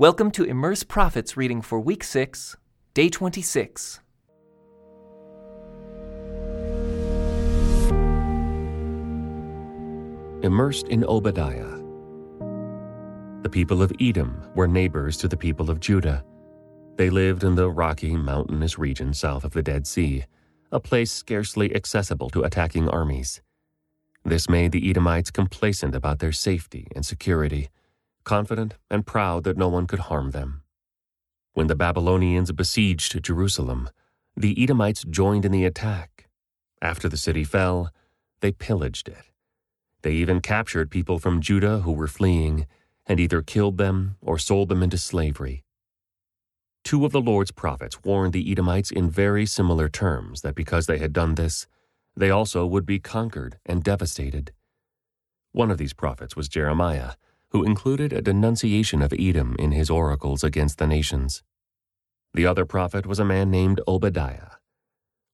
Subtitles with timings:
[0.00, 2.56] Welcome to Immerse Prophets reading for week 6,
[2.94, 4.00] day 26.
[10.42, 11.76] Immersed in Obadiah.
[13.42, 16.24] The people of Edom were neighbors to the people of Judah.
[16.96, 20.24] They lived in the rocky, mountainous region south of the Dead Sea,
[20.72, 23.42] a place scarcely accessible to attacking armies.
[24.24, 27.68] This made the Edomites complacent about their safety and security,
[28.30, 30.62] confident and proud that no one could harm them.
[31.54, 33.90] When the Babylonians besieged Jerusalem,
[34.36, 36.28] the Edomites joined in the attack.
[36.80, 37.90] After the city fell,
[38.40, 39.24] they pillaged it.
[40.02, 42.68] They even captured people from Judah who were fleeing
[43.04, 45.64] and either killed them or sold them into slavery.
[46.84, 50.98] Two of the Lord's prophets warned the Edomites in very similar terms that because they
[50.98, 51.66] had done this,
[52.16, 54.52] they also would be conquered and devastated.
[55.50, 57.14] One of these prophets was Jeremiah,
[57.50, 61.42] who included a denunciation of Edom in his oracles against the nations.
[62.32, 64.52] The other prophet was a man named Obadiah.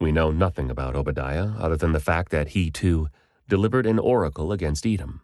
[0.00, 3.08] We know nothing about Obadiah other than the fact that he, too,
[3.48, 5.20] delivered an oracle against Edom.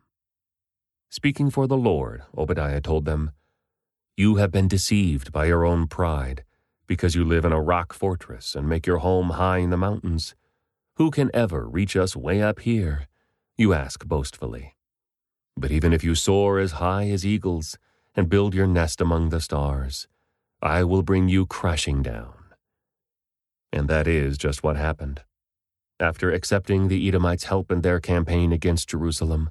[1.11, 3.33] Speaking for the Lord, Obadiah told them,
[4.17, 6.45] You have been deceived by your own pride,
[6.87, 10.37] because you live in a rock fortress and make your home high in the mountains.
[10.97, 13.09] Who can ever reach us way up here?
[13.57, 14.76] You ask boastfully.
[15.57, 17.79] But even if you soar as high as eagles
[18.15, 20.07] and build your nest among the stars,
[20.61, 22.35] I will bring you crashing down.
[23.73, 25.23] And that is just what happened.
[25.99, 29.51] After accepting the Edomites' help in their campaign against Jerusalem,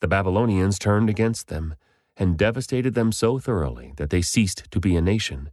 [0.00, 1.74] the Babylonians turned against them
[2.16, 5.50] and devastated them so thoroughly that they ceased to be a nation.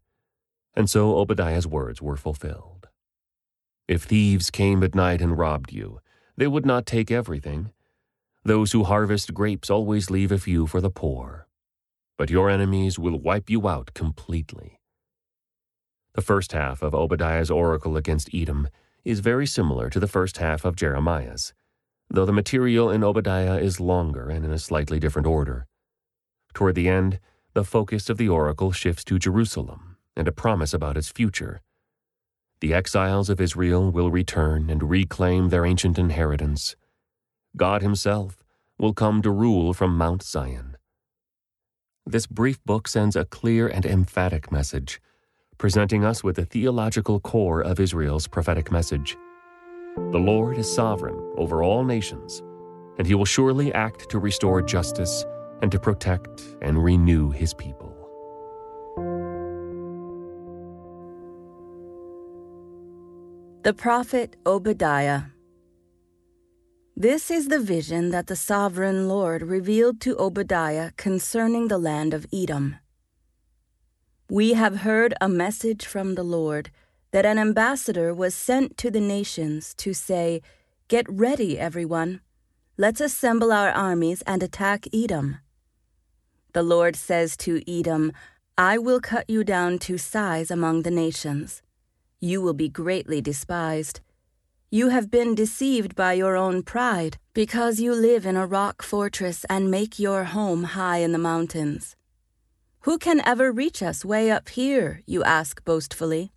[0.74, 2.88] And so Obadiah's words were fulfilled.
[3.88, 6.00] If thieves came at night and robbed you,
[6.38, 7.72] they would not take everything.
[8.46, 11.48] Those who harvest grapes always leave a few for the poor.
[12.18, 14.80] But your enemies will wipe you out completely.
[16.14, 18.70] The first half of Obadiah's oracle against Edom
[19.04, 21.54] is very similar to the first half of Jeremiah's
[22.10, 25.66] though the material in Obadiah is longer and in a slightly different order.
[26.54, 27.20] Toward the end,
[27.54, 31.62] the focus of the oracle shifts to Jerusalem and a promise about its future.
[32.62, 36.76] The exiles of Israel will return and reclaim their ancient inheritance.
[37.56, 38.44] God Himself
[38.78, 40.78] will come to rule from Mount Zion.
[42.06, 45.02] This brief book sends a clear and emphatic message,
[45.58, 49.18] presenting us with the theological core of Israel's prophetic message.
[50.12, 52.44] The Lord is sovereign over all nations,
[52.98, 55.26] and he will surely act to restore justice
[55.62, 57.94] and to protect and renew his people.
[63.64, 65.35] The Prophet Obadiah.
[66.98, 72.26] This is the vision that the sovereign Lord revealed to Obadiah concerning the land of
[72.32, 72.78] Edom.
[74.30, 76.72] We have heard a message from the Lord
[77.12, 80.42] that an ambassador was sent to the nations to say,
[80.88, 82.22] Get ready, everyone.
[82.78, 85.40] Let's assemble our armies and attack Edom.
[86.54, 88.14] The Lord says to Edom,
[88.58, 91.62] I will cut you down to size among the nations.
[92.22, 94.00] You will be greatly despised.
[94.72, 99.46] You have been deceived by your own pride, because you live in a rock fortress
[99.48, 101.96] and make your home high in the mountains.
[102.82, 105.02] Who can ever reach us way up here?
[105.06, 106.32] you ask boastfully.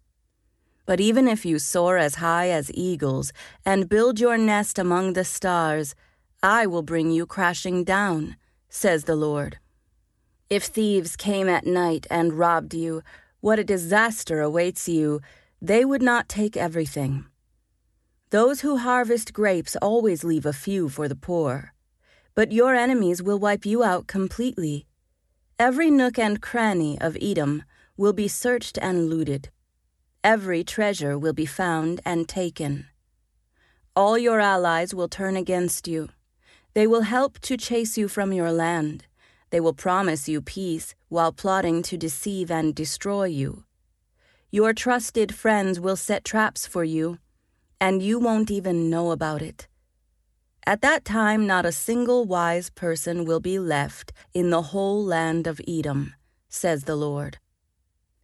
[0.85, 3.33] But even if you soar as high as eagles
[3.65, 5.95] and build your nest among the stars,
[6.43, 8.37] I will bring you crashing down,
[8.69, 9.59] says the Lord.
[10.51, 13.03] If thieves came at night and robbed you,
[13.41, 15.21] what a disaster awaits you!
[15.61, 17.27] They would not take everything.
[18.31, 21.73] Those who harvest grapes always leave a few for the poor.
[22.35, 24.87] But your enemies will wipe you out completely.
[25.59, 27.65] Every nook and cranny of Edom
[27.97, 29.51] will be searched and looted
[30.25, 32.87] every treasure will be found and taken.
[33.95, 36.11] All your allies will turn against you.
[36.75, 39.07] They will help to chase you from your land.
[39.51, 43.65] They will promise you peace while plotting to deceive and destroy you.
[44.51, 47.19] Your trusted friends will set traps for you,
[47.81, 49.69] and you won't even know about it.
[50.67, 55.47] At that time, not a single wise person will be left in the whole land
[55.47, 56.15] of Edom,
[56.49, 57.39] says the Lord.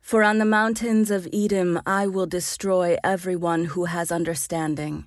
[0.00, 5.06] For on the mountains of Edom I will destroy everyone who has understanding.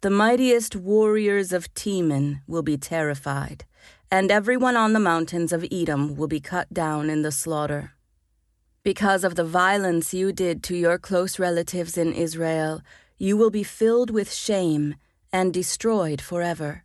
[0.00, 3.64] The mightiest warriors of Teman will be terrified,
[4.10, 7.92] and everyone on the mountains of Edom will be cut down in the slaughter.
[8.82, 12.82] Because of the violence you did to your close relatives in Israel,
[13.22, 14.96] you will be filled with shame
[15.32, 16.82] and destroyed forever.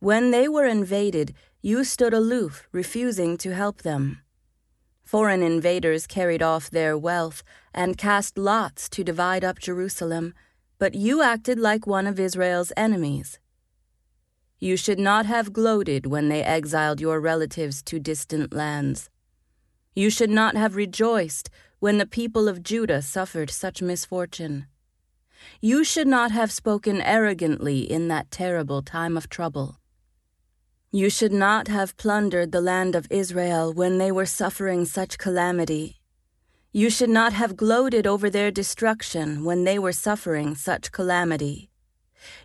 [0.00, 4.22] When they were invaded, you stood aloof, refusing to help them.
[5.04, 10.34] Foreign invaders carried off their wealth and cast lots to divide up Jerusalem,
[10.80, 13.38] but you acted like one of Israel's enemies.
[14.58, 19.10] You should not have gloated when they exiled your relatives to distant lands.
[19.94, 24.66] You should not have rejoiced when the people of Judah suffered such misfortune.
[25.60, 29.78] You should not have spoken arrogantly in that terrible time of trouble.
[30.92, 36.00] You should not have plundered the land of Israel when they were suffering such calamity.
[36.72, 41.70] You should not have gloated over their destruction when they were suffering such calamity.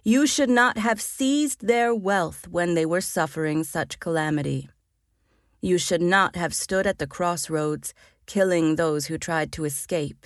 [0.03, 4.69] You should not have seized their wealth when they were suffering such calamity.
[5.61, 7.93] You should not have stood at the crossroads,
[8.25, 10.25] killing those who tried to escape.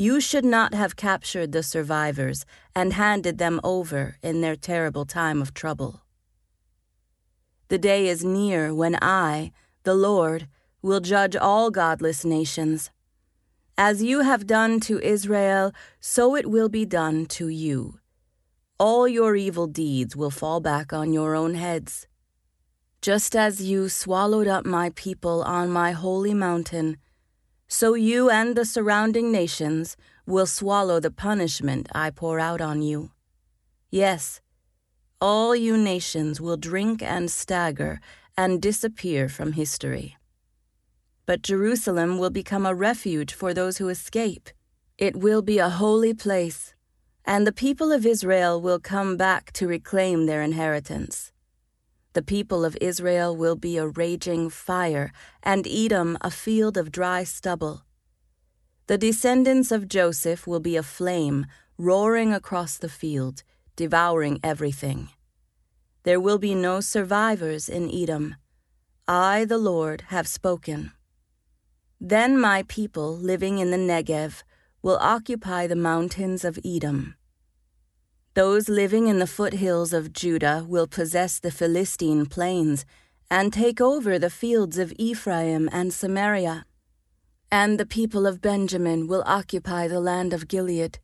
[0.00, 5.42] You should not have captured the survivors and handed them over in their terrible time
[5.42, 6.02] of trouble.
[7.66, 9.50] The day is near when I,
[9.82, 10.46] the Lord,
[10.82, 12.92] will judge all godless nations.
[13.76, 17.98] As you have done to Israel, so it will be done to you.
[18.78, 22.06] All your evil deeds will fall back on your own heads.
[23.02, 26.98] Just as you swallowed up my people on my holy mountain,
[27.68, 33.10] so you and the surrounding nations will swallow the punishment I pour out on you.
[33.90, 34.40] Yes,
[35.20, 38.00] all you nations will drink and stagger
[38.36, 40.16] and disappear from history.
[41.26, 44.48] But Jerusalem will become a refuge for those who escape.
[44.96, 46.74] It will be a holy place,
[47.24, 51.32] and the people of Israel will come back to reclaim their inheritance.
[52.14, 55.12] The people of Israel will be a raging fire,
[55.42, 57.82] and Edom a field of dry stubble.
[58.86, 61.46] The descendants of Joseph will be a flame,
[61.76, 63.42] roaring across the field,
[63.76, 65.10] devouring everything.
[66.04, 68.36] There will be no survivors in Edom.
[69.06, 70.92] I, the Lord, have spoken.
[72.00, 74.42] Then my people living in the Negev
[74.80, 77.16] will occupy the mountains of Edom.
[78.38, 82.84] Those living in the foothills of Judah will possess the Philistine plains
[83.28, 86.64] and take over the fields of Ephraim and Samaria.
[87.50, 91.00] And the people of Benjamin will occupy the land of Gilead.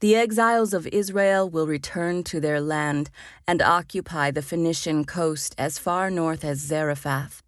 [0.00, 3.08] The exiles of Israel will return to their land
[3.48, 7.42] and occupy the Phoenician coast as far north as Zarephath.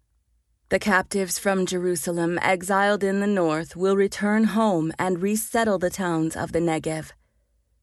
[0.69, 6.35] The captives from Jerusalem exiled in the north will return home and resettle the towns
[6.35, 7.11] of the Negev.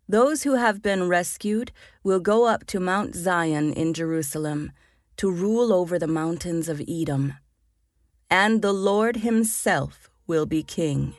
[0.08, 1.72] Those who have been rescued
[2.04, 4.70] will go up to Mount Zion in Jerusalem
[5.16, 7.34] to rule over the mountains of Edom.
[8.30, 11.14] And the Lord Himself will be king.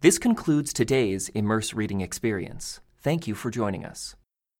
[0.00, 2.80] This concludes today's Immerse Reading Experience.
[3.02, 4.14] Thank you for joining us.